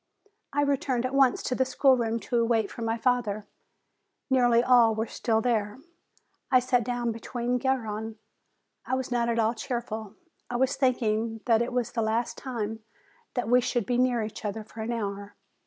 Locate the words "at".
1.05-1.13, 9.29-9.37